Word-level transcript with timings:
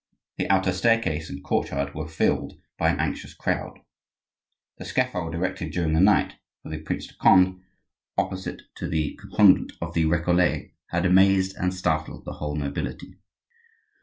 The 0.39 0.49
outer 0.49 0.73
staircase 0.73 1.29
and 1.29 1.43
courtyard 1.43 1.93
were 1.93 2.07
filled 2.07 2.53
by 2.79 2.89
an 2.89 2.99
anxious 2.99 3.35
crowd. 3.35 3.77
The 4.79 4.85
scaffold 4.85 5.35
erected 5.35 5.73
during 5.73 5.93
the 5.93 5.99
night 5.99 6.37
for 6.63 6.69
the 6.69 6.79
Prince 6.81 7.05
de 7.05 7.13
Conde 7.21 7.61
opposite 8.17 8.63
to 8.77 8.87
the 8.87 9.13
convent 9.35 9.73
of 9.79 9.93
the 9.93 10.05
Recollets, 10.05 10.71
had 10.89 11.05
amazed 11.05 11.55
and 11.55 11.71
startled 11.71 12.25
the 12.25 12.33
whole 12.33 12.55
nobility. 12.55 13.19